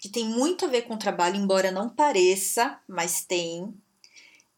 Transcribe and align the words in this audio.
que 0.00 0.08
tem 0.08 0.24
muito 0.24 0.64
a 0.64 0.68
ver 0.68 0.82
com 0.82 0.94
o 0.94 0.98
trabalho, 0.98 1.36
embora 1.36 1.70
não 1.70 1.90
pareça, 1.90 2.80
mas 2.88 3.22
tem, 3.22 3.72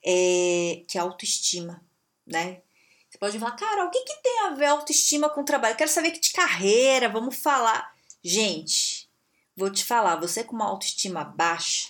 é, 0.04 0.84
que 0.86 0.96
é 0.96 1.00
autoestima, 1.00 1.84
né? 2.24 2.62
Você 3.10 3.18
pode 3.18 3.38
falar, 3.40 3.56
cara, 3.56 3.84
o 3.84 3.90
que, 3.90 4.04
que 4.04 4.22
tem 4.22 4.40
a 4.46 4.50
ver 4.50 4.66
autoestima 4.66 5.28
com 5.28 5.44
trabalho? 5.44 5.72
Eu 5.72 5.76
quero 5.76 5.90
saber 5.90 6.12
que 6.12 6.20
de 6.20 6.30
carreira, 6.30 7.08
vamos 7.08 7.36
falar. 7.36 7.92
Gente, 8.22 9.10
vou 9.56 9.68
te 9.68 9.84
falar, 9.84 10.14
você 10.16 10.44
com 10.44 10.54
uma 10.54 10.68
autoestima 10.68 11.24
baixa, 11.24 11.88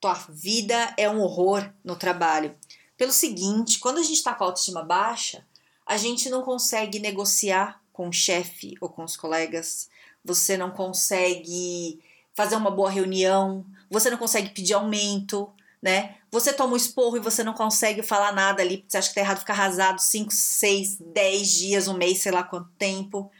tua 0.00 0.14
vida 0.28 0.92
é 0.98 1.08
um 1.08 1.20
horror 1.20 1.72
no 1.84 1.94
trabalho. 1.94 2.58
Pelo 2.96 3.12
seguinte, 3.12 3.78
quando 3.78 3.98
a 3.98 4.02
gente 4.02 4.14
está 4.14 4.34
com 4.34 4.42
a 4.42 4.48
autoestima 4.48 4.82
baixa, 4.82 5.46
a 5.86 5.96
gente 5.96 6.28
não 6.28 6.42
consegue 6.42 6.98
negociar 6.98 7.80
com 7.92 8.08
o 8.08 8.12
chefe 8.12 8.74
ou 8.80 8.88
com 8.88 9.04
os 9.04 9.16
colegas, 9.16 9.88
você 10.24 10.56
não 10.56 10.72
consegue 10.72 12.02
fazer 12.34 12.56
uma 12.56 12.70
boa 12.70 12.90
reunião, 12.90 13.64
você 13.90 14.10
não 14.10 14.18
consegue 14.18 14.50
pedir 14.50 14.74
aumento, 14.74 15.52
né? 15.82 16.16
Você 16.30 16.52
toma 16.52 16.74
um 16.74 16.76
esporro 16.76 17.16
e 17.16 17.20
você 17.20 17.42
não 17.42 17.52
consegue 17.52 18.02
falar 18.02 18.32
nada 18.32 18.62
ali, 18.62 18.78
porque 18.78 18.92
você 18.92 18.98
acha 18.98 19.08
que 19.08 19.14
tá 19.14 19.20
errado 19.20 19.40
ficar 19.40 19.52
arrasado 19.52 20.00
5, 20.00 20.32
6, 20.32 20.98
10 20.98 21.50
dias, 21.50 21.88
um 21.88 21.94
mês, 21.94 22.22
sei 22.22 22.32
lá 22.32 22.42
quanto 22.42 22.70
tempo. 22.78 23.30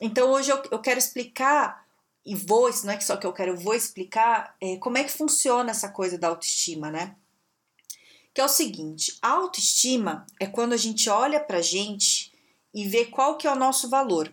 Então 0.00 0.30
hoje 0.30 0.50
eu, 0.50 0.62
eu 0.70 0.80
quero 0.80 0.98
explicar, 0.98 1.84
e 2.24 2.34
vou, 2.34 2.70
não 2.84 2.92
é 2.92 2.96
que 2.96 3.04
só 3.04 3.16
que 3.16 3.26
eu 3.26 3.32
quero, 3.32 3.52
eu 3.52 3.56
vou 3.56 3.74
explicar 3.74 4.54
é, 4.60 4.76
como 4.76 4.98
é 4.98 5.04
que 5.04 5.10
funciona 5.10 5.70
essa 5.70 5.88
coisa 5.88 6.18
da 6.18 6.28
autoestima, 6.28 6.90
né? 6.90 7.16
Que 8.34 8.40
é 8.40 8.44
o 8.44 8.48
seguinte, 8.48 9.18
a 9.20 9.30
autoestima 9.30 10.26
é 10.38 10.46
quando 10.46 10.74
a 10.74 10.76
gente 10.76 11.08
olha 11.10 11.40
pra 11.40 11.60
gente 11.60 12.32
e 12.72 12.86
vê 12.86 13.06
qual 13.06 13.36
que 13.36 13.48
é 13.48 13.52
o 13.52 13.56
nosso 13.56 13.88
valor. 13.88 14.32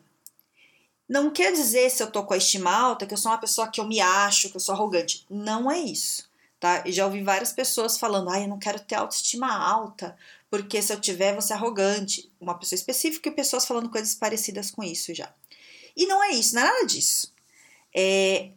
Não 1.08 1.30
quer 1.30 1.52
dizer 1.54 1.90
se 1.90 2.02
eu 2.02 2.12
tô 2.12 2.24
com 2.24 2.34
a 2.34 2.38
estima 2.38 2.72
alta 2.72 3.06
que 3.06 3.14
eu 3.14 3.18
sou 3.18 3.32
uma 3.32 3.38
pessoa 3.38 3.70
que 3.70 3.80
eu 3.80 3.88
me 3.88 4.02
acho, 4.02 4.50
que 4.50 4.56
eu 4.56 4.60
sou 4.60 4.74
arrogante. 4.74 5.26
Não 5.30 5.70
é 5.70 5.80
isso, 5.80 6.30
tá? 6.60 6.84
Já 6.88 7.06
ouvi 7.06 7.24
várias 7.24 7.54
pessoas 7.54 7.98
falando: 7.98 8.30
"Ai, 8.30 8.44
eu 8.46 8.48
não 8.48 8.58
quero 8.60 8.80
ter 8.80 8.96
autoestima 8.96 9.56
alta, 9.56 10.18
porque 10.50 10.82
se 10.82 10.92
eu 10.92 11.00
tiver, 11.00 11.34
vou 11.34 11.42
ser 11.42 11.54
arrogante". 11.54 12.32
Uma 12.40 12.58
pessoa 12.58 12.78
específica 12.78 13.30
e 13.30 13.32
pessoas 13.32 13.66
falando 13.66 13.90
coisas 13.90 14.16
parecidas 14.16 14.72
com 14.72 14.84
isso 14.84 15.14
já. 15.14 15.32
E 15.96 16.06
não 16.08 16.24
é 16.24 16.32
isso, 16.32 16.56
não 16.56 16.62
é 16.62 16.66
nada 16.66 16.86
disso. 16.86 17.34
É, 17.94 18.50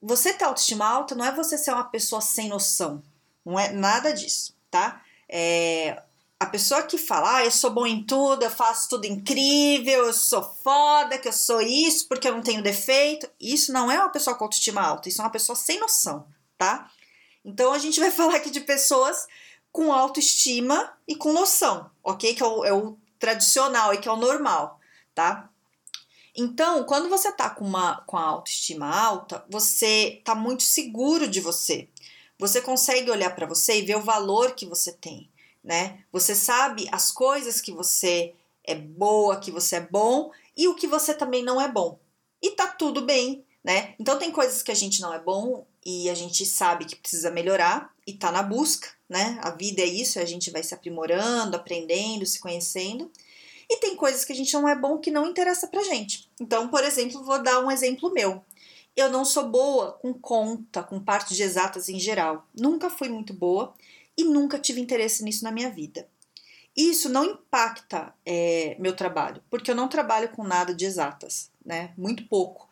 você 0.00 0.34
ter 0.34 0.44
autoestima 0.44 0.84
alta 0.86 1.14
não 1.14 1.24
é 1.24 1.32
você 1.32 1.56
ser 1.56 1.72
uma 1.72 1.84
pessoa 1.84 2.20
sem 2.20 2.48
noção. 2.48 3.02
Não 3.44 3.58
é 3.58 3.72
nada 3.72 4.12
disso, 4.12 4.54
tá? 4.70 5.02
É, 5.28 6.02
a 6.42 6.46
pessoa 6.46 6.82
que 6.82 6.98
fala, 6.98 7.36
ah, 7.36 7.44
eu 7.44 7.52
sou 7.52 7.70
bom 7.70 7.86
em 7.86 8.02
tudo, 8.02 8.42
eu 8.42 8.50
faço 8.50 8.88
tudo 8.88 9.06
incrível, 9.06 10.06
eu 10.06 10.12
sou 10.12 10.42
foda, 10.42 11.16
que 11.16 11.28
eu 11.28 11.32
sou 11.32 11.60
isso 11.60 12.08
porque 12.08 12.26
eu 12.26 12.32
não 12.32 12.42
tenho 12.42 12.60
defeito, 12.60 13.30
isso 13.40 13.72
não 13.72 13.88
é 13.88 13.96
uma 13.96 14.08
pessoa 14.08 14.34
com 14.34 14.42
autoestima 14.42 14.82
alta, 14.82 15.08
isso 15.08 15.20
é 15.20 15.24
uma 15.24 15.30
pessoa 15.30 15.54
sem 15.54 15.78
noção, 15.78 16.26
tá? 16.58 16.90
Então 17.44 17.72
a 17.72 17.78
gente 17.78 17.98
vai 18.00 18.10
falar 18.10 18.34
aqui 18.34 18.50
de 18.50 18.60
pessoas 18.60 19.28
com 19.70 19.92
autoestima 19.92 20.92
e 21.06 21.14
com 21.14 21.32
noção, 21.32 21.88
ok? 22.02 22.34
Que 22.34 22.42
é 22.42 22.46
o, 22.46 22.64
é 22.64 22.72
o 22.72 22.98
tradicional 23.20 23.94
e 23.94 23.98
que 23.98 24.08
é 24.08 24.12
o 24.12 24.16
normal, 24.16 24.80
tá? 25.14 25.48
Então, 26.34 26.82
quando 26.82 27.08
você 27.08 27.30
tá 27.30 27.50
com 27.50 27.64
uma 27.64 28.02
com 28.04 28.16
a 28.16 28.24
autoestima 28.24 28.92
alta, 28.92 29.44
você 29.48 30.20
tá 30.24 30.34
muito 30.34 30.64
seguro 30.64 31.28
de 31.28 31.40
você. 31.40 31.88
Você 32.36 32.60
consegue 32.60 33.12
olhar 33.12 33.30
para 33.30 33.46
você 33.46 33.78
e 33.78 33.82
ver 33.82 33.96
o 33.96 34.02
valor 34.02 34.56
que 34.56 34.66
você 34.66 34.90
tem 34.90 35.31
né? 35.62 36.00
Você 36.12 36.34
sabe 36.34 36.88
as 36.90 37.12
coisas 37.12 37.60
que 37.60 37.72
você 37.72 38.34
é 38.64 38.74
boa, 38.74 39.38
que 39.38 39.50
você 39.50 39.76
é 39.76 39.80
bom 39.80 40.30
e 40.56 40.68
o 40.68 40.74
que 40.74 40.86
você 40.86 41.14
também 41.14 41.42
não 41.42 41.60
é 41.60 41.68
bom. 41.68 41.98
E 42.40 42.50
tá 42.50 42.66
tudo 42.66 43.02
bem, 43.02 43.44
né? 43.62 43.94
Então 43.98 44.18
tem 44.18 44.30
coisas 44.30 44.62
que 44.62 44.72
a 44.72 44.74
gente 44.74 45.00
não 45.00 45.12
é 45.12 45.20
bom 45.20 45.66
e 45.84 46.08
a 46.10 46.14
gente 46.14 46.44
sabe 46.44 46.84
que 46.84 46.96
precisa 46.96 47.30
melhorar 47.30 47.92
e 48.06 48.12
tá 48.12 48.32
na 48.32 48.42
busca, 48.42 48.88
né? 49.08 49.38
A 49.42 49.50
vida 49.50 49.82
é 49.82 49.86
isso, 49.86 50.18
a 50.18 50.24
gente 50.24 50.50
vai 50.50 50.62
se 50.62 50.74
aprimorando, 50.74 51.56
aprendendo, 51.56 52.26
se 52.26 52.40
conhecendo. 52.40 53.10
E 53.70 53.78
tem 53.78 53.96
coisas 53.96 54.24
que 54.24 54.32
a 54.32 54.36
gente 54.36 54.52
não 54.54 54.68
é 54.68 54.74
bom 54.74 54.98
que 54.98 55.10
não 55.10 55.26
interessa 55.26 55.66
pra 55.66 55.82
gente. 55.82 56.28
Então, 56.40 56.68
por 56.68 56.84
exemplo, 56.84 57.22
vou 57.24 57.42
dar 57.42 57.60
um 57.60 57.70
exemplo 57.70 58.12
meu. 58.12 58.44
Eu 58.94 59.10
não 59.10 59.24
sou 59.24 59.48
boa 59.48 59.92
com 59.92 60.12
conta, 60.12 60.82
com 60.82 61.00
parte 61.00 61.34
de 61.34 61.42
exatas 61.42 61.88
em 61.88 61.98
geral. 61.98 62.46
Nunca 62.54 62.90
fui 62.90 63.08
muito 63.08 63.32
boa 63.32 63.72
e 64.16 64.24
nunca 64.24 64.58
tive 64.58 64.80
interesse 64.80 65.22
nisso 65.24 65.44
na 65.44 65.50
minha 65.50 65.70
vida. 65.70 66.08
Isso 66.76 67.08
não 67.08 67.24
impacta 67.24 68.14
é, 68.24 68.76
meu 68.78 68.96
trabalho, 68.96 69.42
porque 69.50 69.70
eu 69.70 69.74
não 69.74 69.88
trabalho 69.88 70.30
com 70.30 70.42
nada 70.42 70.74
de 70.74 70.86
exatas, 70.86 71.50
né? 71.64 71.92
Muito 71.96 72.26
pouco. 72.28 72.68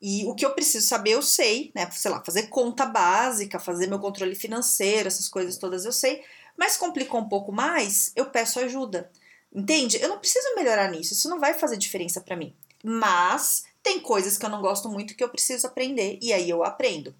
E 0.00 0.24
o 0.24 0.34
que 0.34 0.44
eu 0.44 0.54
preciso 0.54 0.86
saber, 0.86 1.12
eu 1.12 1.22
sei, 1.22 1.70
né? 1.74 1.88
Sei 1.90 2.10
lá, 2.10 2.22
fazer 2.24 2.48
conta 2.48 2.86
básica, 2.86 3.60
fazer 3.60 3.86
meu 3.86 4.00
controle 4.00 4.34
financeiro, 4.34 5.06
essas 5.06 5.28
coisas 5.28 5.58
todas 5.58 5.84
eu 5.84 5.92
sei. 5.92 6.24
Mas 6.56 6.76
complicou 6.76 7.20
um 7.20 7.28
pouco 7.28 7.52
mais, 7.52 8.10
eu 8.16 8.26
peço 8.26 8.58
ajuda. 8.58 9.10
Entende? 9.54 9.98
Eu 10.00 10.08
não 10.08 10.18
preciso 10.18 10.54
melhorar 10.56 10.90
nisso, 10.90 11.12
isso 11.12 11.28
não 11.28 11.38
vai 11.38 11.54
fazer 11.54 11.76
diferença 11.76 12.20
para 12.20 12.36
mim. 12.36 12.54
Mas 12.82 13.64
tem 13.82 14.00
coisas 14.00 14.38
que 14.38 14.46
eu 14.46 14.50
não 14.50 14.62
gosto 14.62 14.88
muito 14.88 15.14
que 15.14 15.22
eu 15.22 15.28
preciso 15.28 15.66
aprender 15.66 16.18
e 16.22 16.32
aí 16.32 16.48
eu 16.48 16.64
aprendo, 16.64 17.14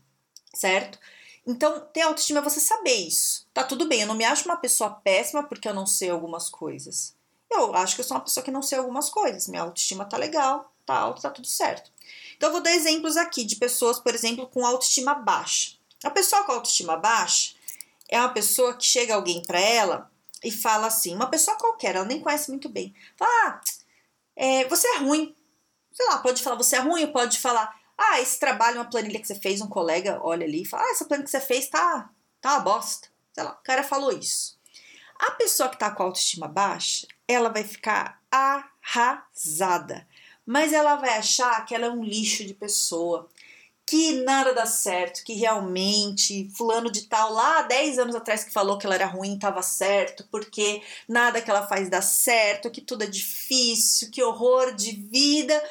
certo? 0.55 0.99
Então, 1.47 1.81
ter 1.93 2.03
autoestima 2.03 2.41
é 2.41 2.43
você 2.43 2.61
saber 2.61 2.95
isso. 2.95 3.47
Tá 3.53 3.65
tudo 3.65 3.87
bem, 3.87 4.03
eu 4.03 4.07
não 4.07 4.15
me 4.15 4.25
acho 4.25 4.45
uma 4.45 4.57
pessoa 4.57 4.91
péssima 4.91 5.43
porque 5.43 5.69
eu 5.69 5.75
não 5.75 5.87
sei 5.87 6.11
algumas 6.11 6.49
coisas. 6.49 7.17
Eu 7.51 7.75
acho 7.75 7.95
que 7.95 8.01
eu 8.01 8.05
sou 8.05 8.17
uma 8.17 8.23
pessoa 8.23 8.45
que 8.45 8.51
não 8.51 8.63
sei 8.63 8.79
algumas 8.79 9.11
coisas. 9.11 9.49
Minha 9.49 9.63
autoestima 9.63 10.05
tá 10.05 10.17
legal, 10.17 10.73
tá 10.87 10.95
alta, 10.95 11.23
tá 11.23 11.31
tudo 11.31 11.47
certo. 11.47 11.91
Então, 12.37 12.49
eu 12.49 12.53
vou 12.53 12.63
dar 12.63 12.73
exemplos 12.73 13.17
aqui 13.17 13.45
de 13.45 13.57
pessoas, 13.57 13.99
por 13.99 14.15
exemplo, 14.15 14.47
com 14.47 14.65
autoestima 14.65 15.15
baixa. 15.15 15.77
A 16.05 16.11
pessoa 16.11 16.45
com 16.45 16.53
autoestima 16.53 16.97
baixa 16.97 17.55
é 18.09 18.19
uma 18.19 18.29
pessoa 18.29 18.75
que 18.75 18.85
chega 18.85 19.15
alguém 19.15 19.43
para 19.43 19.61
ela 19.61 20.11
e 20.45 20.51
fala 20.51 20.89
assim, 20.89 21.15
uma 21.15 21.29
pessoa 21.29 21.57
qualquer, 21.57 21.95
ela 21.95 22.05
nem 22.05 22.21
conhece 22.21 22.51
muito 22.51 22.69
bem. 22.69 22.95
Fala, 23.17 23.31
ah, 23.31 23.61
é, 24.35 24.65
você 24.69 24.87
é 24.89 24.99
ruim. 24.99 25.35
Sei 25.93 26.07
lá, 26.07 26.19
pode 26.19 26.43
falar 26.43 26.57
você 26.57 26.77
é 26.77 26.81
ruim, 26.81 27.07
pode 27.07 27.39
falar, 27.39 27.75
ah, 27.97 28.21
esse 28.21 28.39
trabalho, 28.39 28.79
uma 28.79 28.91
planilha 28.91 29.21
que 29.21 29.27
você 29.27 29.35
fez, 29.35 29.61
um 29.61 29.69
colega 29.69 30.21
olha 30.23 30.47
ali 30.47 30.63
e 30.63 30.67
fala: 30.67 30.85
Ah, 30.85 30.91
essa 30.91 31.05
planilha 31.05 31.25
que 31.25 31.31
você 31.31 31.41
fez 31.41 31.69
tá, 31.69 32.11
tá 32.41 32.55
uma 32.55 32.61
bosta. 32.61 33.09
Sei 33.33 33.43
lá, 33.43 33.53
o 33.53 33.63
cara 33.63 33.83
falou 33.83 34.13
isso. 34.13 34.59
A 35.19 35.31
pessoa 35.33 35.69
que 35.69 35.79
tá 35.79 35.91
com 35.91 36.03
a 36.03 36.07
autoestima 36.07 36.49
baixa, 36.49 37.07
ela 37.29 37.49
vai 37.49 37.65
ficar 37.65 38.21
arrasada. 38.31 40.07
Mas 40.45 40.73
ela 40.73 40.97
vai 40.97 41.17
achar 41.17 41.65
que 41.65 41.75
ela 41.75 41.87
é 41.87 41.91
um 41.91 42.03
lixo 42.03 42.45
de 42.45 42.53
pessoa, 42.53 43.29
que 43.87 44.23
nada 44.25 44.53
dá 44.53 44.67
certo, 44.67 45.23
que 45.23 45.35
realmente 45.35 46.51
fulano 46.57 46.91
de 46.91 47.03
tal 47.03 47.33
lá 47.33 47.63
10 47.63 47.99
anos 47.99 48.17
atrás 48.17 48.43
que 48.43 48.53
falou 48.53 48.79
que 48.79 48.87
ela 48.87 48.95
era 48.95 49.07
ruim 49.07 49.35
estava 49.35 49.63
certo, 49.63 50.27
porque 50.31 50.83
nada 51.09 51.41
que 51.41 51.51
ela 51.51 51.67
faz 51.67 51.89
dá 51.89 52.03
certo, 52.03 52.71
que 52.71 52.81
tudo 52.81 53.05
é 53.05 53.07
difícil, 53.07 54.11
que 54.11 54.23
horror 54.23 54.75
de 54.75 54.93
vida. 54.93 55.63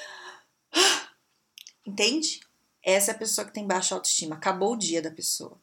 Entende? 1.85 2.41
Essa 2.83 3.11
é 3.11 3.13
a 3.13 3.17
pessoa 3.17 3.45
que 3.45 3.53
tem 3.53 3.65
baixa 3.65 3.95
autoestima. 3.95 4.35
Acabou 4.35 4.73
o 4.73 4.77
dia 4.77 5.01
da 5.01 5.11
pessoa. 5.11 5.57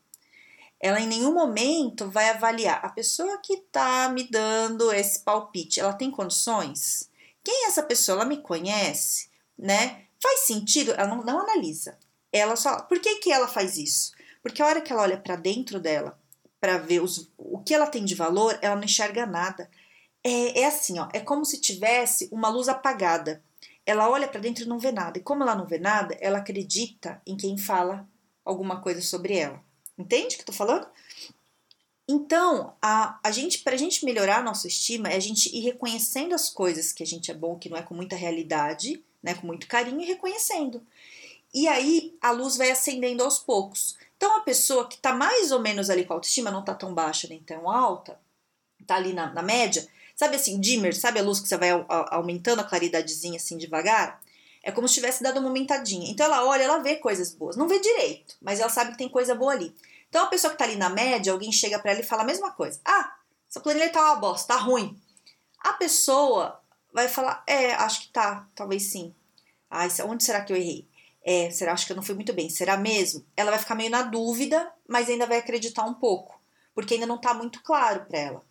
Ela 0.81 1.01
em 1.01 1.07
nenhum 1.07 1.35
momento 1.35 2.09
vai 2.09 2.31
avaliar 2.31 2.85
a 2.85 2.89
pessoa 2.89 3.39
que 3.39 3.57
tá 3.73 4.09
me 4.09 4.29
dando 4.31 4.93
esse 4.93 5.21
palpite. 5.21 5.81
Ela 5.81 5.93
tem 5.93 6.11
condições? 6.11 7.11
Quem 7.43 7.65
é 7.65 7.67
essa 7.67 7.83
pessoa? 7.83 8.17
Ela 8.17 8.25
me 8.25 8.37
conhece, 8.37 9.29
né? 9.59 10.05
Faz 10.23 10.41
sentido? 10.41 10.93
Ela 10.93 11.09
não, 11.09 11.25
não 11.25 11.41
analisa. 11.41 11.99
Ela 12.33 12.55
só. 12.55 12.83
Por 12.83 13.01
que, 13.01 13.17
que 13.17 13.33
ela 13.33 13.49
faz 13.49 13.77
isso? 13.77 14.13
Porque 14.43 14.63
a 14.63 14.67
hora 14.67 14.81
que 14.81 14.93
ela 14.93 15.03
olha 15.03 15.19
para 15.19 15.35
dentro 15.35 15.81
dela, 15.81 16.19
para 16.61 16.79
ver 16.79 17.01
os, 17.01 17.29
o 17.37 17.59
que 17.59 17.75
ela 17.75 17.87
tem 17.87 18.05
de 18.05 18.15
valor, 18.15 18.57
ela 18.63 18.77
não 18.77 18.85
enxerga 18.85 19.27
nada. 19.27 19.69
É, 20.23 20.61
é 20.61 20.67
assim, 20.67 20.99
ó. 20.99 21.09
É 21.13 21.21
como 21.21 21.45
se 21.45 21.61
tivesse 21.61 22.29
uma 22.31 22.49
luz 22.49 22.69
apagada 22.69 23.43
ela 23.89 24.11
olha 24.11 24.29
para 24.29 24.41
dentro 24.41 24.65
e 24.65 24.69
não 24.69 24.79
vê 24.79 24.93
nada. 24.93 25.19
E 25.19 25.23
como 25.23 25.43
ela 25.43 25.55
não 25.55 25.65
vê 25.65 25.79
nada, 25.79 26.15
ela 26.21 26.39
acredita 26.39 27.23
em 27.27 27.37
quem 27.37 27.57
fala 27.57 28.07
alguma 28.45 28.83
coisa 28.83 29.01
sobre 29.01 29.37
ela. 29.37 29.63
Entende 29.97 30.35
o 30.35 30.39
que 30.39 30.43
eu 30.43 30.47
tô 30.47 30.53
falando? 30.53 30.87
Então, 32.07 32.75
a, 32.83 33.19
a 33.23 33.31
gente, 33.31 33.61
pra 33.61 33.77
gente 33.77 34.05
melhorar 34.05 34.39
a 34.39 34.43
nossa 34.43 34.69
estima, 34.69 35.09
é 35.09 35.17
a 35.17 35.21
gente 35.21 35.55
ir 35.57 35.61
reconhecendo 35.61 36.35
as 36.35 36.51
coisas 36.51 36.93
que 36.93 37.03
a 37.03 37.07
gente 37.07 37.31
é 37.31 37.35
bom, 37.35 37.59
que 37.59 37.71
não 37.71 37.79
é 37.79 37.83
com 37.83 37.95
muita 37.95 38.15
realidade, 38.15 39.03
né, 39.23 39.35
com 39.35 39.47
muito 39.47 39.67
carinho, 39.67 40.01
e 40.03 40.07
reconhecendo. 40.07 40.83
E 41.53 41.67
aí 41.67 42.15
a 42.21 42.31
luz 42.31 42.57
vai 42.57 42.71
acendendo 42.71 43.25
aos 43.25 43.39
poucos. 43.39 43.97
Então, 44.17 44.37
a 44.37 44.41
pessoa 44.41 44.87
que 44.87 44.97
está 44.97 45.15
mais 45.15 45.51
ou 45.51 45.61
menos 45.61 45.89
ali 45.89 46.05
com 46.05 46.13
a 46.13 46.17
autoestima, 46.17 46.51
não 46.51 46.61
está 46.61 46.75
tão 46.75 46.93
baixa 46.93 47.27
nem 47.29 47.41
tão 47.41 47.71
alta, 47.71 48.21
está 48.81 48.97
ali 48.97 49.13
na, 49.13 49.33
na, 49.33 49.43
média, 49.43 49.87
sabe 50.19 50.35
assim, 50.35 50.59
dimmer, 50.59 50.93
sabe 50.95 51.21
a 51.21 51.23
luz 51.23 51.39
que 51.39 51.47
você 51.47 51.57
vai 51.57 51.71
aumentando 52.11 52.61
a 52.61 52.65
claridadezinha 52.65 53.37
assim 53.37 53.57
devagar? 53.57 54.21
É 54.65 54.73
como 54.73 54.89
se 54.89 54.95
tivesse 54.95 55.23
dado 55.23 55.39
uma 55.39 55.49
aumentadinha. 55.49 56.11
Então, 56.11 56.27
ela 56.27 56.45
olha, 56.45 56.65
ela 56.65 56.79
vê 56.79 56.97
coisas 56.97 57.33
boas. 57.33 57.57
Não 57.57 57.69
vê 57.69 57.79
direito, 57.79 58.35
mas 58.43 58.59
ela 58.59 58.69
sabe 58.69 58.91
que 58.91 58.99
tem 58.99 59.09
coisa 59.09 59.37
boa 59.37 59.53
ali. 59.53 59.73
Então, 60.09 60.25
a 60.25 60.27
pessoa 60.27 60.51
que 60.51 60.57
está 60.57 60.65
ali 60.65 60.75
na 60.75 60.89
média, 60.89 61.33
alguém 61.33 61.53
chega 61.53 61.79
para 61.79 61.93
ela 61.93 62.01
e 62.01 62.05
fala 62.05 62.23
a 62.23 62.27
mesma 62.27 62.51
coisa. 62.51 62.81
Ah, 62.85 63.15
essa 63.49 63.61
planilha 63.61 63.91
tá 63.91 64.03
uma 64.03 64.17
bosta, 64.17 64.55
tá 64.55 64.61
ruim. 64.61 65.01
A 65.61 65.75
pessoa 65.75 66.61
vai 66.93 67.07
falar, 67.07 67.45
é, 67.47 67.73
acho 67.75 68.03
que 68.03 68.09
tá, 68.09 68.49
talvez 68.57 68.91
sim. 68.91 69.15
Ah, 69.71 69.87
onde 70.05 70.25
será 70.25 70.41
que 70.41 70.53
eu 70.53 70.57
errei? 70.57 70.89
É, 71.23 71.49
será 71.53 71.73
acho 71.73 71.87
que 71.87 71.93
eu 71.93 71.97
não 71.97 72.03
fui 72.03 72.17
muito 72.17 72.33
bem? 72.33 72.51
Será 72.51 72.77
mesmo? 72.77 73.25
Ela 73.37 73.53
vai 73.53 73.61
ficar 73.61 73.77
meio 73.77 73.91
na 73.91 74.03
dúvida, 74.03 74.69
mas 74.89 75.09
ainda 75.09 75.27
vai 75.27 75.39
acreditar 75.39 75.85
um 75.85 75.95
pouco, 75.95 76.41
porque 76.75 76.95
ainda 76.95 77.07
não 77.07 77.17
está 77.17 77.33
muito 77.35 77.63
claro 77.63 78.05
para 78.07 78.19
ela. 78.19 78.48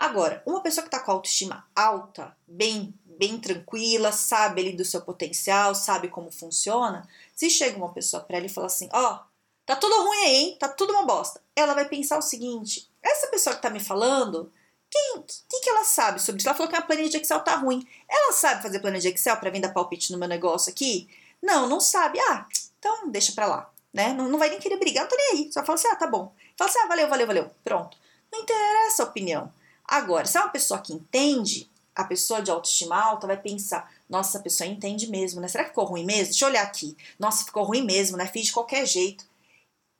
Agora, 0.00 0.42
uma 0.46 0.62
pessoa 0.62 0.82
que 0.82 0.88
está 0.88 0.98
com 0.98 1.12
autoestima 1.12 1.68
alta, 1.76 2.34
bem, 2.48 2.94
bem 3.04 3.38
tranquila, 3.38 4.10
sabe 4.10 4.62
ali 4.62 4.72
do 4.72 4.82
seu 4.82 5.02
potencial, 5.02 5.74
sabe 5.74 6.08
como 6.08 6.32
funciona, 6.32 7.06
se 7.36 7.50
chega 7.50 7.76
uma 7.76 7.92
pessoa 7.92 8.22
para 8.22 8.38
ela 8.38 8.46
e 8.46 8.48
fala 8.48 8.66
assim, 8.66 8.88
ó, 8.94 9.12
oh, 9.12 9.18
tá 9.66 9.76
tudo 9.76 10.02
ruim 10.02 10.24
aí, 10.24 10.36
hein? 10.36 10.56
Tá 10.58 10.70
tudo 10.70 10.94
uma 10.94 11.04
bosta. 11.04 11.42
Ela 11.54 11.74
vai 11.74 11.86
pensar 11.86 12.16
o 12.16 12.22
seguinte: 12.22 12.90
essa 13.02 13.26
pessoa 13.26 13.54
que 13.54 13.60
tá 13.60 13.68
me 13.68 13.78
falando, 13.78 14.50
quem, 14.88 15.22
que, 15.22 15.60
que 15.60 15.68
ela 15.68 15.84
sabe 15.84 16.18
sobre 16.18 16.38
isso? 16.38 16.48
Ela 16.48 16.56
falou 16.56 16.70
que 16.70 16.78
a 16.78 16.82
planilha 16.82 17.10
de 17.10 17.18
Excel 17.18 17.40
tá 17.40 17.56
ruim. 17.56 17.86
Ela 18.08 18.32
sabe 18.32 18.62
fazer 18.62 18.80
planilha 18.80 19.02
de 19.02 19.08
Excel 19.08 19.36
para 19.36 19.50
vir 19.50 19.60
dar 19.60 19.68
palpite 19.68 20.12
no 20.12 20.18
meu 20.18 20.28
negócio 20.28 20.72
aqui? 20.72 21.10
Não, 21.42 21.68
não 21.68 21.78
sabe. 21.78 22.18
Ah, 22.20 22.46
então 22.78 23.10
deixa 23.10 23.32
pra 23.32 23.44
lá. 23.44 23.70
Né? 23.92 24.14
Não, 24.14 24.30
não 24.30 24.38
vai 24.38 24.48
nem 24.48 24.58
querer 24.58 24.78
brigar, 24.78 25.02
não 25.02 25.10
tô 25.10 25.16
nem 25.16 25.30
aí. 25.32 25.52
Só 25.52 25.62
fala 25.62 25.78
assim, 25.78 25.88
ah, 25.88 25.96
tá 25.96 26.06
bom. 26.06 26.32
Fala 26.56 26.70
assim, 26.70 26.78
ah, 26.78 26.86
valeu, 26.86 27.06
valeu, 27.06 27.26
valeu. 27.26 27.50
Pronto. 27.62 27.98
Não 28.32 28.40
interessa 28.40 29.02
a 29.02 29.06
opinião. 29.06 29.52
Agora, 29.90 30.24
se 30.24 30.38
é 30.38 30.40
uma 30.40 30.50
pessoa 30.50 30.80
que 30.80 30.92
entende, 30.92 31.68
a 31.96 32.04
pessoa 32.04 32.40
de 32.40 32.48
autoestima 32.48 32.96
alta 32.96 33.26
vai 33.26 33.36
pensar, 33.36 33.92
nossa, 34.08 34.38
a 34.38 34.40
pessoa 34.40 34.68
entende 34.68 35.08
mesmo, 35.08 35.40
né? 35.40 35.48
Será 35.48 35.64
que 35.64 35.70
ficou 35.70 35.84
ruim 35.84 36.04
mesmo? 36.04 36.26
Deixa 36.26 36.44
eu 36.44 36.48
olhar 36.48 36.62
aqui. 36.62 36.96
Nossa, 37.18 37.44
ficou 37.44 37.64
ruim 37.64 37.82
mesmo, 37.82 38.16
né? 38.16 38.28
Fiz 38.28 38.46
de 38.46 38.52
qualquer 38.52 38.86
jeito. 38.86 39.24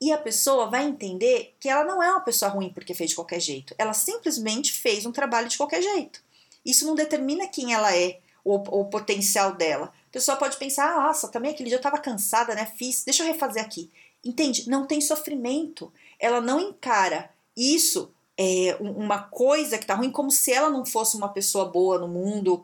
E 0.00 0.12
a 0.12 0.16
pessoa 0.18 0.70
vai 0.70 0.84
entender 0.84 1.56
que 1.58 1.68
ela 1.68 1.82
não 1.82 2.00
é 2.00 2.08
uma 2.08 2.20
pessoa 2.20 2.52
ruim 2.52 2.72
porque 2.72 2.94
fez 2.94 3.10
de 3.10 3.16
qualquer 3.16 3.40
jeito. 3.40 3.74
Ela 3.76 3.92
simplesmente 3.92 4.70
fez 4.72 5.04
um 5.04 5.10
trabalho 5.10 5.48
de 5.48 5.56
qualquer 5.56 5.82
jeito. 5.82 6.22
Isso 6.64 6.86
não 6.86 6.94
determina 6.94 7.48
quem 7.48 7.74
ela 7.74 7.92
é, 7.92 8.20
ou 8.44 8.62
o 8.68 8.84
potencial 8.84 9.54
dela. 9.56 9.86
A 9.86 10.12
pessoa 10.12 10.36
pode 10.36 10.56
pensar, 10.56 10.92
ah, 10.92 11.06
nossa, 11.08 11.26
também 11.26 11.50
aquele 11.50 11.68
dia 11.68 11.76
eu 11.76 11.80
estava 11.80 11.98
cansada, 11.98 12.54
né? 12.54 12.72
Fiz, 12.78 13.02
deixa 13.02 13.24
eu 13.24 13.26
refazer 13.26 13.60
aqui. 13.60 13.90
Entende? 14.24 14.70
Não 14.70 14.86
tem 14.86 15.00
sofrimento. 15.00 15.92
Ela 16.16 16.40
não 16.40 16.60
encara 16.60 17.28
isso, 17.56 18.12
é, 18.42 18.74
uma 18.80 19.18
coisa 19.18 19.76
que 19.76 19.84
tá 19.84 19.94
ruim, 19.94 20.10
como 20.10 20.30
se 20.30 20.50
ela 20.50 20.70
não 20.70 20.86
fosse 20.86 21.14
uma 21.14 21.28
pessoa 21.28 21.66
boa 21.66 21.98
no 21.98 22.08
mundo. 22.08 22.58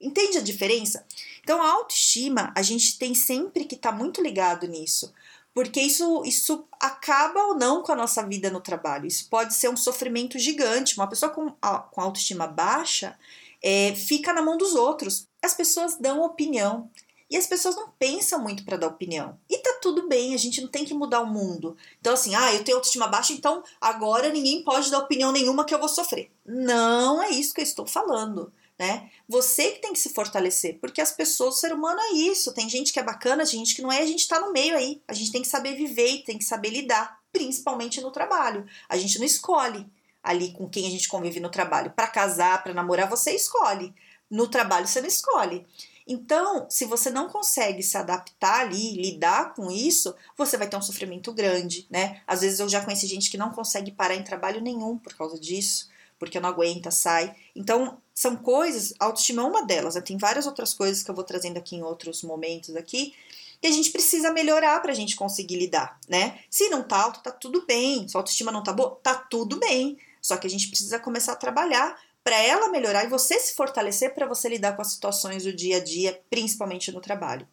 Entende 0.00 0.38
a 0.38 0.42
diferença? 0.42 1.04
Então, 1.42 1.60
a 1.60 1.72
autoestima, 1.72 2.50
a 2.56 2.62
gente 2.62 2.98
tem 2.98 3.14
sempre 3.14 3.66
que 3.66 3.74
estar 3.74 3.92
tá 3.92 3.98
muito 3.98 4.22
ligado 4.22 4.66
nisso. 4.66 5.12
Porque 5.52 5.78
isso, 5.78 6.22
isso 6.24 6.64
acaba 6.80 7.48
ou 7.48 7.54
não 7.54 7.82
com 7.82 7.92
a 7.92 7.96
nossa 7.96 8.26
vida 8.26 8.48
no 8.48 8.62
trabalho. 8.62 9.06
Isso 9.06 9.28
pode 9.28 9.52
ser 9.52 9.68
um 9.68 9.76
sofrimento 9.76 10.38
gigante. 10.38 10.96
Uma 10.96 11.06
pessoa 11.06 11.30
com, 11.30 11.50
com 11.50 12.00
autoestima 12.00 12.46
baixa, 12.46 13.14
é, 13.62 13.94
fica 13.94 14.32
na 14.32 14.40
mão 14.40 14.56
dos 14.56 14.74
outros. 14.74 15.28
As 15.42 15.52
pessoas 15.52 15.96
dão 15.96 16.22
opinião 16.22 16.88
e 17.30 17.36
as 17.36 17.46
pessoas 17.46 17.76
não 17.76 17.88
pensam 17.90 18.42
muito 18.42 18.64
para 18.64 18.76
dar 18.76 18.88
opinião. 18.88 19.38
E 19.48 19.58
tá 19.58 19.78
tudo 19.80 20.08
bem, 20.08 20.34
a 20.34 20.36
gente 20.36 20.60
não 20.60 20.68
tem 20.68 20.84
que 20.84 20.92
mudar 20.92 21.20
o 21.20 21.26
mundo. 21.26 21.76
Então, 22.00 22.12
assim, 22.12 22.34
ah, 22.34 22.52
eu 22.52 22.64
tenho 22.64 22.76
autoestima 22.76 23.06
baixa, 23.06 23.32
então 23.32 23.62
agora 23.80 24.30
ninguém 24.30 24.64
pode 24.64 24.90
dar 24.90 24.98
opinião 24.98 25.30
nenhuma 25.30 25.64
que 25.64 25.72
eu 25.72 25.78
vou 25.78 25.88
sofrer. 25.88 26.32
Não 26.44 27.22
é 27.22 27.30
isso 27.30 27.54
que 27.54 27.60
eu 27.60 27.64
estou 27.64 27.86
falando. 27.86 28.52
Né? 28.76 29.10
Você 29.28 29.72
que 29.72 29.82
tem 29.82 29.92
que 29.92 29.98
se 29.98 30.08
fortalecer, 30.08 30.78
porque 30.80 31.02
as 31.02 31.12
pessoas, 31.12 31.56
o 31.56 31.58
ser 31.58 31.72
humano 31.72 32.00
é 32.00 32.12
isso. 32.14 32.54
Tem 32.54 32.66
gente 32.66 32.94
que 32.94 32.98
é 32.98 33.02
bacana, 33.02 33.44
gente 33.44 33.76
que 33.76 33.82
não 33.82 33.92
é, 33.92 33.98
a 34.00 34.06
gente 34.06 34.26
tá 34.26 34.40
no 34.40 34.52
meio 34.52 34.74
aí. 34.74 35.02
A 35.06 35.12
gente 35.12 35.30
tem 35.30 35.42
que 35.42 35.48
saber 35.48 35.76
viver 35.76 36.08
e 36.08 36.24
tem 36.24 36.38
que 36.38 36.44
saber 36.44 36.70
lidar, 36.70 37.20
principalmente 37.30 38.00
no 38.00 38.10
trabalho. 38.10 38.66
A 38.88 38.96
gente 38.96 39.18
não 39.18 39.26
escolhe 39.26 39.86
ali 40.22 40.52
com 40.52 40.68
quem 40.68 40.86
a 40.86 40.90
gente 40.90 41.08
convive 41.08 41.40
no 41.40 41.50
trabalho. 41.50 41.90
Para 41.90 42.06
casar, 42.06 42.62
para 42.62 42.72
namorar, 42.72 43.08
você 43.08 43.32
escolhe. 43.32 43.94
No 44.30 44.48
trabalho, 44.48 44.88
você 44.88 45.00
não 45.00 45.08
escolhe. 45.08 45.66
Então, 46.10 46.66
se 46.68 46.86
você 46.86 47.08
não 47.08 47.28
consegue 47.28 47.84
se 47.84 47.96
adaptar 47.96 48.62
ali, 48.62 49.00
lidar 49.00 49.54
com 49.54 49.70
isso, 49.70 50.12
você 50.36 50.56
vai 50.56 50.68
ter 50.68 50.76
um 50.76 50.82
sofrimento 50.82 51.32
grande, 51.32 51.86
né? 51.88 52.20
Às 52.26 52.40
vezes 52.40 52.58
eu 52.58 52.68
já 52.68 52.84
conheci 52.84 53.06
gente 53.06 53.30
que 53.30 53.38
não 53.38 53.52
consegue 53.52 53.92
parar 53.92 54.16
em 54.16 54.24
trabalho 54.24 54.60
nenhum 54.60 54.98
por 54.98 55.14
causa 55.14 55.38
disso, 55.38 55.88
porque 56.18 56.40
não 56.40 56.48
aguenta, 56.48 56.90
sai. 56.90 57.36
Então, 57.54 57.96
são 58.12 58.34
coisas, 58.34 58.92
autoestima 58.98 59.42
é 59.42 59.44
uma 59.44 59.64
delas, 59.64 59.94
né? 59.94 60.00
tem 60.00 60.18
várias 60.18 60.48
outras 60.48 60.74
coisas 60.74 61.04
que 61.04 61.10
eu 61.12 61.14
vou 61.14 61.22
trazendo 61.22 61.58
aqui 61.58 61.76
em 61.76 61.82
outros 61.84 62.24
momentos 62.24 62.74
aqui, 62.74 63.14
que 63.60 63.68
a 63.68 63.70
gente 63.70 63.90
precisa 63.90 64.32
melhorar 64.32 64.80
para 64.82 64.90
a 64.90 64.96
gente 64.96 65.14
conseguir 65.14 65.58
lidar, 65.58 65.96
né? 66.08 66.40
Se 66.50 66.68
não 66.70 66.82
tá 66.82 67.04
alto, 67.04 67.22
tá 67.22 67.30
tudo 67.30 67.64
bem. 67.66 68.08
Se 68.08 68.16
a 68.16 68.20
autoestima 68.20 68.50
não 68.50 68.64
tá 68.64 68.72
boa, 68.72 68.98
tá 69.00 69.14
tudo 69.14 69.60
bem. 69.60 69.96
Só 70.20 70.36
que 70.36 70.46
a 70.48 70.50
gente 70.50 70.66
precisa 70.66 70.98
começar 70.98 71.32
a 71.32 71.36
trabalhar 71.36 71.96
para 72.22 72.38
ela 72.40 72.68
melhorar 72.68 73.04
e 73.04 73.08
você 73.08 73.38
se 73.38 73.54
fortalecer 73.54 74.14
para 74.14 74.26
você 74.26 74.48
lidar 74.48 74.76
com 74.76 74.82
as 74.82 74.92
situações 74.92 75.44
do 75.44 75.52
dia 75.52 75.78
a 75.78 75.84
dia, 75.84 76.20
principalmente 76.28 76.92
no 76.92 77.00
trabalho. 77.00 77.48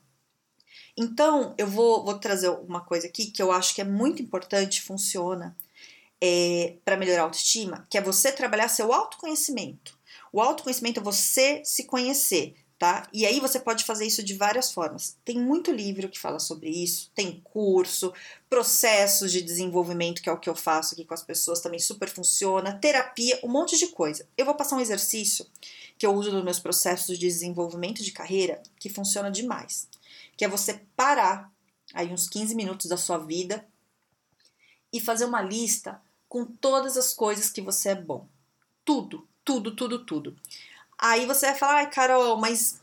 Então, 0.96 1.54
eu 1.58 1.68
vou, 1.68 2.04
vou 2.04 2.18
trazer 2.19 2.50
uma 2.50 2.81
coisa 2.81 3.08
aqui 3.08 3.28
que 3.28 3.42
eu 3.42 3.52
acho 3.52 3.75
que 3.75 3.81
é 3.81 3.86
muito 3.86 4.22
importante, 4.22 4.81
funciona 4.81 5.56
é, 6.19 6.75
para 6.84 6.98
melhorar 6.98 7.22
a 7.22 7.25
autoestima, 7.25 7.86
que 7.90 7.98
é 7.98 8.02
você 8.02 8.31
trabalhar 8.31 8.68
seu 8.68 8.92
autoconhecimento. 8.92 9.98
O 10.34 10.42
autoconhecimento 10.42 11.00
é 11.00 11.04
você 11.04 11.62
se 11.64 11.86
conhecer, 11.86 12.56
tá? 12.77 13.07
E 13.12 13.25
aí 13.25 13.39
você 13.39 13.59
pode 13.59 13.83
fazer 13.83 14.06
isso 14.06 14.24
de 14.24 14.35
várias 14.35 14.71
formas. 14.71 15.18
Tem 15.25 15.39
muito 15.39 15.71
livro 15.71 16.09
que 16.09 16.19
fala 16.19 16.39
sobre 16.39 16.69
isso, 16.69 17.12
tem 17.15 17.41
curso, 17.44 18.13
processos 18.50 19.31
de 19.31 19.41
desenvolvimento, 19.41 20.21
que 20.21 20.29
é 20.29 20.31
o 20.31 20.39
que 20.39 20.50
eu 20.50 20.56
faço 20.56 20.94
aqui 20.94 21.03
com 21.03 21.13
as 21.13 21.24
pessoas, 21.24 21.59
também 21.59 21.79
super 21.79 22.07
funciona, 22.07 22.77
terapia, 22.77 23.39
um 23.44 23.47
monte 23.47 23.77
de 23.77 23.88
coisa. 23.88 24.27
Eu 24.38 24.45
vou 24.45 24.53
passar 24.53 24.75
um 24.75 24.81
exercício 24.81 25.45
que 25.97 26.06
eu 26.06 26.13
uso 26.13 26.31
nos 26.31 26.44
meus 26.44 26.59
processos 26.59 27.18
de 27.18 27.25
desenvolvimento 27.25 28.03
de 28.03 28.12
carreira, 28.12 28.62
que 28.80 28.89
funciona 28.89 29.31
demais, 29.31 29.89
que 30.35 30.45
é 30.45 30.47
você 30.47 30.81
parar 30.95 31.51
aí 31.94 32.12
uns 32.13 32.30
15 32.30 32.53
minutos 32.53 32.85
da 32.85 32.97
sua 32.97 33.18
vida 33.18 33.65
e 34.94 35.00
fazer 35.00 35.25
uma 35.25 35.41
lista 35.41 35.99
com 36.30 36.45
todas 36.45 36.95
as 36.95 37.13
coisas 37.13 37.49
que 37.49 37.61
você 37.61 37.90
é 37.90 37.95
bom. 37.95 38.28
Tudo, 38.85 39.28
tudo, 39.44 39.75
tudo, 39.75 40.06
tudo. 40.06 40.37
Aí 40.97 41.25
você 41.25 41.47
vai 41.47 41.56
falar, 41.56 41.75
ai, 41.75 41.89
Carol, 41.89 42.37
mas 42.37 42.80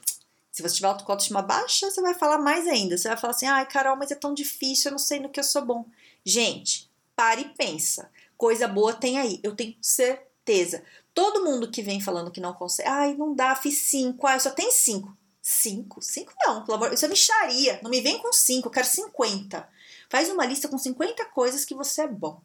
se 0.52 0.62
você 0.62 0.76
tiver 0.76 0.86
autoestima 0.86 1.42
baixa, 1.42 1.90
você 1.90 2.00
vai 2.00 2.14
falar 2.14 2.38
mais 2.38 2.66
ainda. 2.68 2.96
Você 2.96 3.08
vai 3.08 3.16
falar 3.16 3.32
assim, 3.32 3.46
ai, 3.46 3.66
Carol, 3.66 3.96
mas 3.96 4.10
é 4.10 4.14
tão 4.14 4.32
difícil, 4.32 4.88
eu 4.88 4.92
não 4.92 4.98
sei 4.98 5.18
no 5.18 5.28
que 5.28 5.40
eu 5.40 5.44
sou 5.44 5.64
bom. 5.64 5.84
Gente, 6.24 6.88
pare 7.16 7.42
e 7.42 7.48
pensa. 7.50 8.10
Coisa 8.36 8.68
boa 8.68 8.92
tem 8.92 9.18
aí, 9.18 9.40
eu 9.42 9.56
tenho 9.56 9.74
certeza. 9.80 10.84
Todo 11.12 11.44
mundo 11.44 11.70
que 11.70 11.82
vem 11.82 12.00
falando 12.00 12.30
que 12.30 12.40
não 12.40 12.52
consegue, 12.52 12.88
ai, 12.88 13.14
não 13.14 13.34
dá, 13.34 13.54
fiz 13.56 13.78
cinco, 13.78 14.26
ai, 14.26 14.38
só 14.38 14.50
tem 14.50 14.70
cinco. 14.70 15.16
Cinco? 15.42 16.00
Cinco 16.00 16.32
não, 16.46 16.64
pelo 16.64 16.76
amor, 16.76 16.92
isso 16.92 17.04
é 17.04 17.08
micharia. 17.08 17.80
Não 17.82 17.90
me 17.90 18.00
vem 18.00 18.18
com 18.18 18.32
cinco, 18.32 18.68
eu 18.68 18.72
quero 18.72 18.86
cinquenta. 18.86 19.68
Faz 20.08 20.30
uma 20.30 20.46
lista 20.46 20.68
com 20.68 20.78
50 20.78 21.24
coisas 21.26 21.64
que 21.64 21.74
você 21.74 22.02
é 22.02 22.08
bom, 22.08 22.40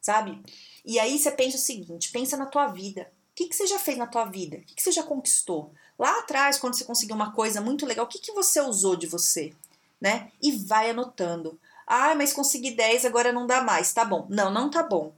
sabe? 0.00 0.40
E 0.84 0.98
aí 0.98 1.18
você 1.18 1.30
pensa 1.30 1.56
o 1.56 1.60
seguinte, 1.60 2.12
pensa 2.12 2.36
na 2.36 2.46
tua 2.46 2.66
vida. 2.66 3.10
O 3.34 3.36
que, 3.36 3.48
que 3.48 3.56
você 3.56 3.66
já 3.66 3.80
fez 3.80 3.98
na 3.98 4.06
tua 4.06 4.26
vida? 4.26 4.58
O 4.58 4.60
que, 4.60 4.76
que 4.76 4.82
você 4.82 4.92
já 4.92 5.02
conquistou? 5.02 5.74
Lá 5.98 6.20
atrás, 6.20 6.56
quando 6.56 6.74
você 6.74 6.84
conseguiu 6.84 7.16
uma 7.16 7.32
coisa 7.32 7.60
muito 7.60 7.84
legal, 7.84 8.04
o 8.04 8.08
que, 8.08 8.20
que 8.20 8.30
você 8.30 8.60
usou 8.60 8.94
de 8.94 9.08
você? 9.08 9.52
Né? 10.00 10.30
E 10.40 10.52
vai 10.52 10.90
anotando. 10.90 11.58
Ah, 11.84 12.14
mas 12.14 12.32
consegui 12.32 12.70
10, 12.70 13.04
agora 13.04 13.32
não 13.32 13.44
dá 13.44 13.60
mais. 13.60 13.92
Tá 13.92 14.04
bom. 14.04 14.24
Não, 14.30 14.52
não 14.52 14.70
tá 14.70 14.84
bom. 14.84 15.12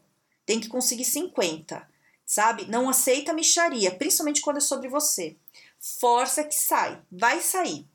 Tem 0.46 0.58
que 0.58 0.66
conseguir 0.66 1.04
50. 1.04 1.87
Sabe? 2.25 2.64
Não 2.70 2.88
aceita 2.88 3.35
micharia, 3.35 3.94
principalmente 3.94 4.40
quando 4.40 4.56
é 4.56 4.61
sobre 4.61 4.88
você. 4.88 5.37
Força 5.78 6.42
que 6.42 6.54
sai. 6.54 6.99
Vai 7.12 7.42
sair. 7.42 7.87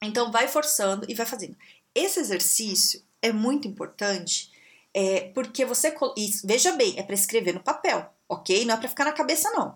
Então 0.00 0.32
vai 0.32 0.48
forçando 0.48 1.04
e 1.10 1.14
vai 1.14 1.26
fazendo. 1.26 1.54
Esse 1.94 2.20
exercício 2.20 3.02
é 3.20 3.34
muito 3.34 3.68
importante 3.68 4.50
é, 4.94 5.30
porque 5.34 5.66
você. 5.66 5.94
E 6.16 6.30
veja 6.42 6.72
bem, 6.72 6.98
é 6.98 7.02
para 7.02 7.14
escrever 7.14 7.52
no 7.52 7.60
papel 7.60 8.10
ok? 8.28 8.64
Não 8.64 8.74
é 8.74 8.76
para 8.76 8.88
ficar 8.88 9.04
na 9.04 9.12
cabeça, 9.12 9.50
não. 9.50 9.74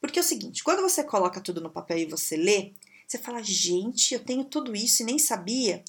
Porque 0.00 0.18
é 0.18 0.22
o 0.22 0.24
seguinte, 0.24 0.62
quando 0.62 0.82
você 0.82 1.02
coloca 1.02 1.40
tudo 1.40 1.60
no 1.60 1.70
papel 1.70 1.98
e 1.98 2.06
você 2.06 2.36
lê, 2.36 2.72
você 3.06 3.18
fala, 3.18 3.42
gente, 3.42 4.14
eu 4.14 4.24
tenho 4.24 4.44
tudo 4.44 4.74
isso 4.74 5.02
e 5.02 5.06
nem 5.06 5.18
sabia. 5.18 5.82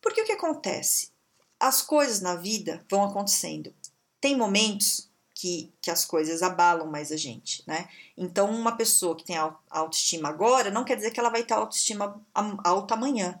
Porque 0.00 0.20
o 0.20 0.24
que 0.24 0.32
acontece? 0.32 1.10
As 1.58 1.80
coisas 1.80 2.20
na 2.20 2.36
vida 2.36 2.84
vão 2.90 3.04
acontecendo. 3.04 3.74
Tem 4.20 4.36
momentos 4.36 5.08
que, 5.34 5.72
que 5.80 5.90
as 5.90 6.04
coisas 6.04 6.42
abalam 6.42 6.86
mais 6.86 7.12
a 7.12 7.16
gente, 7.16 7.62
né? 7.66 7.88
Então, 8.16 8.50
uma 8.50 8.76
pessoa 8.76 9.14
que 9.14 9.24
tem 9.24 9.36
autoestima 9.68 10.28
agora 10.28 10.70
não 10.70 10.84
quer 10.84 10.96
dizer 10.96 11.10
que 11.10 11.20
ela 11.20 11.28
vai 11.28 11.44
ter 11.44 11.54
autoestima 11.54 12.20
alta 12.34 12.94
amanhã. 12.94 13.38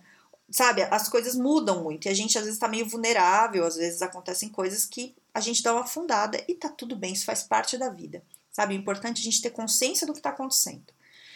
sabe, 0.50 0.82
as 0.82 1.08
coisas 1.08 1.34
mudam 1.34 1.82
muito 1.82 2.06
e 2.06 2.08
a 2.08 2.14
gente 2.14 2.38
às 2.38 2.44
vezes 2.44 2.58
tá 2.58 2.68
meio 2.68 2.86
vulnerável, 2.86 3.64
às 3.64 3.76
vezes 3.76 4.02
acontecem 4.02 4.48
coisas 4.48 4.84
que 4.84 5.14
a 5.36 5.40
gente 5.40 5.62
dá 5.62 5.74
uma 5.74 5.82
afundada 5.82 6.42
e 6.48 6.54
tá 6.54 6.70
tudo 6.70 6.96
bem, 6.96 7.12
isso 7.12 7.26
faz 7.26 7.42
parte 7.42 7.76
da 7.76 7.90
vida, 7.90 8.22
sabe? 8.50 8.74
O 8.74 8.78
importante 8.78 9.18
é 9.18 9.20
a 9.20 9.24
gente 9.24 9.42
ter 9.42 9.50
consciência 9.50 10.06
do 10.06 10.14
que 10.14 10.20
tá 10.20 10.30
acontecendo. 10.30 10.86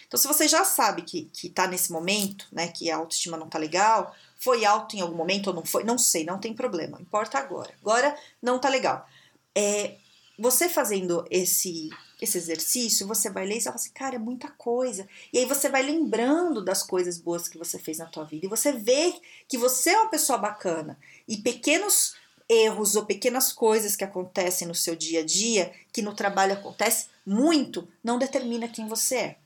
Então, 0.09 0.19
se 0.19 0.26
você 0.26 0.49
já 0.49 0.64
sabe 0.64 1.02
que, 1.02 1.26
que 1.26 1.50
tá 1.50 1.66
nesse 1.66 1.92
momento, 1.92 2.47
né, 2.50 2.69
que 2.69 2.90
a 2.90 2.97
autoestima 2.97 3.37
não 3.37 3.47
tá 3.47 3.59
legal, 3.59 4.16
foi 4.38 4.64
alto 4.64 4.97
em 4.97 5.02
algum 5.02 5.14
momento 5.14 5.49
ou 5.49 5.54
não 5.54 5.66
foi, 5.66 5.85
não 5.85 5.99
sei, 5.99 6.25
não 6.25 6.40
tem 6.40 6.54
problema, 6.54 6.99
importa 6.99 7.38
agora. 7.38 7.75
Agora 7.83 8.16
não 8.40 8.59
tá 8.59 8.71
legal. 8.71 9.07
É, 9.54 9.97
você 10.38 10.66
fazendo 10.66 11.23
esse 11.30 11.90
esse 12.23 12.37
exercício, 12.37 13.07
você 13.07 13.30
vai 13.30 13.47
ler 13.47 13.57
e 13.57 13.61
você 13.61 13.64
fala 13.64 13.76
assim, 13.76 13.92
cara, 13.92 14.16
é 14.16 14.19
muita 14.19 14.49
coisa. 14.49 15.09
E 15.33 15.38
aí 15.38 15.47
você 15.47 15.71
vai 15.71 15.83
lembrando 15.83 16.62
das 16.62 16.83
coisas 16.83 17.19
boas 17.19 17.49
que 17.49 17.57
você 17.57 17.78
fez 17.78 17.97
na 17.97 18.04
tua 18.04 18.25
vida. 18.25 18.45
E 18.45 18.49
você 18.49 18.73
vê 18.73 19.14
que 19.49 19.57
você 19.57 19.90
é 19.90 19.99
uma 19.99 20.11
pessoa 20.11 20.38
bacana. 20.38 20.99
E 21.26 21.38
pequenos 21.38 22.14
erros 22.50 22.97
ou 22.97 23.07
pequenas 23.07 23.52
coisas 23.52 23.95
que 23.95 24.02
acontecem 24.02 24.66
no 24.66 24.75
seu 24.75 24.97
dia 24.97 25.21
a 25.21 25.25
dia, 25.25 25.73
que 25.92 26.02
no 26.02 26.12
trabalho 26.12 26.54
acontece 26.54 27.07
muito, 27.25 27.88
não 28.02 28.19
determina 28.19 28.66
quem 28.66 28.88
você 28.88 29.14
é, 29.14 29.37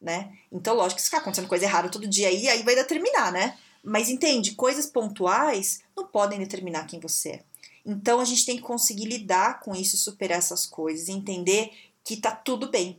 né? 0.00 0.32
Então, 0.50 0.74
lógico 0.74 0.96
que 0.96 1.02
se 1.02 1.08
ficar 1.08 1.18
acontecendo 1.18 1.46
coisa 1.46 1.66
errada 1.66 1.90
todo 1.90 2.08
dia 2.08 2.28
aí, 2.28 2.48
aí 2.48 2.62
vai 2.62 2.74
determinar, 2.74 3.30
né? 3.30 3.58
Mas 3.82 4.08
entende, 4.08 4.52
coisas 4.52 4.86
pontuais 4.86 5.82
não 5.94 6.06
podem 6.06 6.38
determinar 6.38 6.86
quem 6.86 6.98
você 6.98 7.28
é. 7.30 7.42
Então 7.84 8.18
a 8.18 8.24
gente 8.24 8.46
tem 8.46 8.56
que 8.56 8.62
conseguir 8.62 9.04
lidar 9.04 9.60
com 9.60 9.74
isso, 9.74 9.98
superar 9.98 10.38
essas 10.38 10.64
coisas, 10.64 11.10
entender 11.10 11.70
que 12.02 12.16
tá 12.16 12.30
tudo 12.30 12.70
bem, 12.70 12.98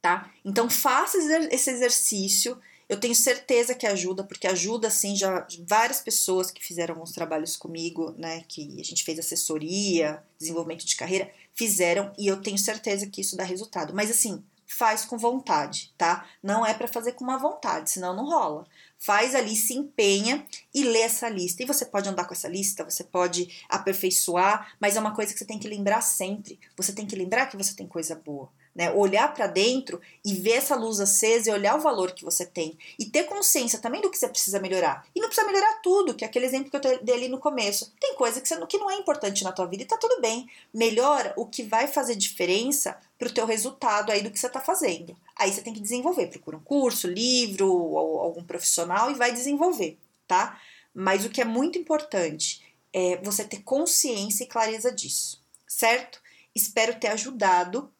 tá? 0.00 0.30
Então 0.42 0.70
faça 0.70 1.18
esse 1.50 1.70
exercício. 1.70 2.58
Eu 2.88 2.98
tenho 2.98 3.14
certeza 3.14 3.74
que 3.74 3.86
ajuda, 3.86 4.24
porque 4.24 4.46
ajuda 4.46 4.88
assim 4.88 5.14
já 5.14 5.46
várias 5.66 6.00
pessoas 6.00 6.50
que 6.50 6.64
fizeram 6.64 6.94
alguns 6.94 7.12
trabalhos 7.12 7.56
comigo, 7.56 8.14
né, 8.16 8.44
que 8.48 8.80
a 8.80 8.84
gente 8.84 9.04
fez 9.04 9.18
assessoria, 9.18 10.22
desenvolvimento 10.38 10.86
de 10.86 10.96
carreira, 10.96 11.30
fizeram 11.54 12.12
e 12.18 12.26
eu 12.26 12.40
tenho 12.40 12.58
certeza 12.58 13.06
que 13.06 13.20
isso 13.20 13.36
dá 13.36 13.44
resultado. 13.44 13.94
Mas 13.94 14.10
assim, 14.10 14.42
faz 14.66 15.04
com 15.04 15.18
vontade, 15.18 15.92
tá? 15.98 16.26
Não 16.42 16.64
é 16.64 16.72
para 16.72 16.88
fazer 16.88 17.12
com 17.12 17.24
uma 17.24 17.38
vontade, 17.38 17.90
senão 17.90 18.16
não 18.16 18.24
rola 18.24 18.66
faz 18.98 19.34
ali, 19.34 19.54
se 19.54 19.74
empenha 19.74 20.44
e 20.74 20.82
lê 20.82 21.00
essa 21.00 21.28
lista. 21.28 21.62
E 21.62 21.66
você 21.66 21.86
pode 21.86 22.08
andar 22.08 22.24
com 22.24 22.34
essa 22.34 22.48
lista, 22.48 22.84
você 22.84 23.04
pode 23.04 23.64
aperfeiçoar, 23.68 24.74
mas 24.80 24.96
é 24.96 25.00
uma 25.00 25.14
coisa 25.14 25.32
que 25.32 25.38
você 25.38 25.44
tem 25.44 25.58
que 25.58 25.68
lembrar 25.68 26.00
sempre. 26.00 26.58
Você 26.76 26.92
tem 26.92 27.06
que 27.06 27.16
lembrar 27.16 27.46
que 27.46 27.56
você 27.56 27.74
tem 27.74 27.86
coisa 27.86 28.16
boa. 28.16 28.50
Né, 28.74 28.92
olhar 28.92 29.34
para 29.34 29.48
dentro 29.48 30.00
e 30.24 30.34
ver 30.34 30.52
essa 30.52 30.76
luz 30.76 31.00
acesa 31.00 31.50
e 31.50 31.52
olhar 31.52 31.76
o 31.76 31.80
valor 31.80 32.12
que 32.12 32.24
você 32.24 32.46
tem 32.46 32.78
e 32.96 33.06
ter 33.06 33.24
consciência 33.24 33.80
também 33.80 34.00
do 34.00 34.08
que 34.08 34.16
você 34.16 34.28
precisa 34.28 34.60
melhorar. 34.60 35.04
E 35.16 35.20
não 35.20 35.28
precisa 35.28 35.46
melhorar 35.46 35.80
tudo, 35.82 36.14
que 36.14 36.24
é 36.24 36.28
aquele 36.28 36.46
exemplo 36.46 36.70
que 36.70 36.76
eu 36.76 37.02
dei 37.02 37.14
ali 37.14 37.28
no 37.28 37.40
começo. 37.40 37.92
Tem 37.98 38.14
coisa 38.14 38.40
que, 38.40 38.46
você, 38.46 38.66
que 38.66 38.78
não 38.78 38.88
é 38.88 38.94
importante 38.94 39.42
na 39.42 39.50
tua 39.50 39.66
vida 39.66 39.82
e 39.82 39.86
tá 39.86 39.96
tudo 39.96 40.20
bem. 40.20 40.48
Melhora 40.72 41.32
o 41.36 41.44
que 41.44 41.64
vai 41.64 41.88
fazer 41.88 42.14
diferença 42.14 42.96
pro 43.18 43.32
teu 43.32 43.46
resultado 43.46 44.12
aí 44.12 44.22
do 44.22 44.30
que 44.30 44.38
você 44.38 44.48
tá 44.48 44.60
fazendo. 44.60 45.16
Aí 45.34 45.52
você 45.52 45.60
tem 45.60 45.74
que 45.74 45.80
desenvolver, 45.80 46.28
procura 46.28 46.56
um 46.56 46.62
curso, 46.62 47.08
livro 47.08 47.68
ou 47.68 48.20
algum 48.20 48.44
profissional 48.44 49.10
e 49.10 49.14
vai 49.14 49.32
desenvolver, 49.32 49.98
tá? 50.26 50.60
Mas 50.94 51.24
o 51.24 51.30
que 51.30 51.40
é 51.40 51.44
muito 51.44 51.78
importante 51.78 52.62
é 52.92 53.16
você 53.22 53.44
ter 53.44 53.62
consciência 53.62 54.44
e 54.44 54.48
clareza 54.48 54.90
disso, 54.90 55.42
certo? 55.66 56.20
Espero 56.54 56.98
ter 56.98 57.08
ajudado 57.08 57.92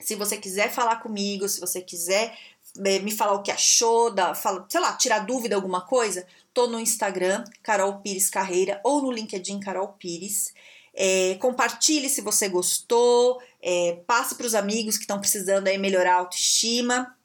se 0.00 0.14
você 0.14 0.36
quiser 0.36 0.70
falar 0.70 0.96
comigo, 0.96 1.48
se 1.48 1.60
você 1.60 1.80
quiser 1.80 2.36
eh, 2.84 2.98
me 3.00 3.12
falar 3.12 3.34
o 3.34 3.42
que 3.42 3.50
achou, 3.50 4.10
da, 4.10 4.34
fala, 4.34 4.66
sei 4.68 4.80
lá, 4.80 4.92
tirar 4.94 5.20
dúvida 5.20 5.54
alguma 5.54 5.82
coisa, 5.82 6.26
tô 6.52 6.66
no 6.66 6.80
Instagram, 6.80 7.44
Carol 7.62 7.98
Pires 8.00 8.30
Carreira, 8.30 8.80
ou 8.84 9.02
no 9.02 9.12
LinkedIn 9.12 9.60
Carol 9.60 9.88
Pires. 9.98 10.52
É, 10.92 11.36
compartilhe 11.36 12.08
se 12.08 12.20
você 12.20 12.48
gostou, 12.48 13.40
é, 13.62 14.00
passe 14.06 14.34
para 14.34 14.46
os 14.46 14.54
amigos 14.54 14.96
que 14.96 15.04
estão 15.04 15.20
precisando 15.20 15.68
aí 15.68 15.78
melhorar 15.78 16.14
a 16.14 16.18
autoestima. 16.18 17.16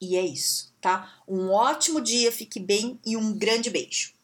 E 0.00 0.16
é 0.16 0.22
isso, 0.22 0.74
tá? 0.80 1.20
Um 1.26 1.50
ótimo 1.50 2.00
dia, 2.00 2.30
fique 2.32 2.60
bem 2.60 2.98
e 3.04 3.16
um 3.16 3.32
grande 3.32 3.70
beijo. 3.70 4.15